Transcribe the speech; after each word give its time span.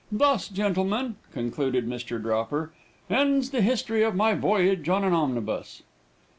"Thus, 0.11 0.47
gentlemen," 0.47 1.17
concluded 1.31 1.87
Mr. 1.87 2.19
Dropper, 2.19 2.71
"ends 3.07 3.51
the 3.51 3.61
history 3.61 4.01
of 4.01 4.15
my 4.15 4.33
voyage 4.33 4.89
on 4.89 5.03
an 5.03 5.13
omnibus." 5.13 5.83